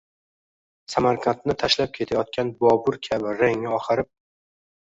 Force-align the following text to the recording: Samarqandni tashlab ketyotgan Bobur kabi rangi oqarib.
Samarqandni 0.93 1.55
tashlab 1.65 1.93
ketyotgan 1.99 2.51
Bobur 2.65 2.99
kabi 3.11 3.37
rangi 3.45 3.73
oqarib. 3.79 4.13